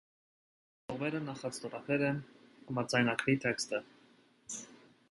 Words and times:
Կողմերը 0.91 1.21
նախաստորագրել 1.25 2.07
են 2.09 2.19
համաձայնագրի 2.71 3.39
տեքստը։ 3.47 3.85